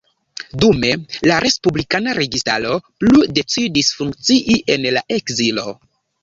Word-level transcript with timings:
Dume, 0.61 0.87
la 1.31 1.35
respublikana 1.43 2.15
registaro 2.19 2.71
plu 3.03 3.21
decidis 3.41 3.93
funkcii 3.99 4.59
en 4.79 4.89
la 4.97 5.05
ekzilo. 5.21 5.69